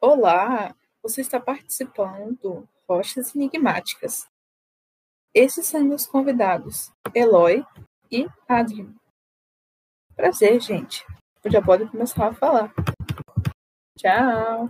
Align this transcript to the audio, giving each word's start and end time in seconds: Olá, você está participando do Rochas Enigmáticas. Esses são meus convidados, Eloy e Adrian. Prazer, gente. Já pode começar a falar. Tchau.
Olá, 0.00 0.76
você 1.02 1.22
está 1.22 1.40
participando 1.40 2.36
do 2.42 2.68
Rochas 2.86 3.34
Enigmáticas. 3.34 4.28
Esses 5.32 5.66
são 5.66 5.82
meus 5.82 6.06
convidados, 6.06 6.92
Eloy 7.14 7.64
e 8.10 8.28
Adrian. 8.46 8.94
Prazer, 10.14 10.60
gente. 10.60 11.02
Já 11.46 11.62
pode 11.62 11.86
começar 11.90 12.28
a 12.28 12.34
falar. 12.34 12.74
Tchau. 13.96 14.68